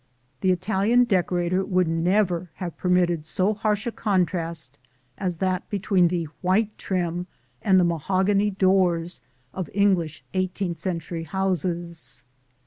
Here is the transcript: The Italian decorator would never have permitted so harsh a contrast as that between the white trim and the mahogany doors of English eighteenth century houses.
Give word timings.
The 0.39 0.49
Italian 0.49 1.03
decorator 1.03 1.63
would 1.63 1.87
never 1.87 2.49
have 2.55 2.75
permitted 2.75 3.23
so 3.23 3.53
harsh 3.53 3.85
a 3.85 3.91
contrast 3.91 4.79
as 5.15 5.35
that 5.37 5.69
between 5.69 6.07
the 6.07 6.23
white 6.41 6.75
trim 6.79 7.27
and 7.61 7.79
the 7.79 7.83
mahogany 7.83 8.49
doors 8.49 9.21
of 9.53 9.69
English 9.75 10.23
eighteenth 10.33 10.79
century 10.79 11.25
houses. 11.25 12.23